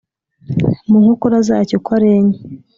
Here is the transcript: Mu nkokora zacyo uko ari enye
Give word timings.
Mu 0.89 0.97
nkokora 1.03 1.37
zacyo 1.47 1.73
uko 1.79 1.89
ari 1.97 2.07
enye 2.17 2.37